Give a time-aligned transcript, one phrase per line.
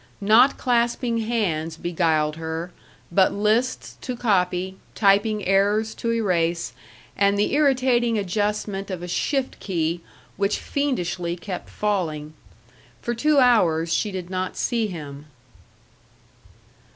[0.19, 2.71] Not clasping hands beguiled her,
[3.11, 6.73] but lists to copy, typing errors to erase,
[7.15, 10.01] and the irritating adjustment of a shift key
[10.37, 12.33] which fiendishly kept falling.
[12.99, 15.27] For two hours she did not see him.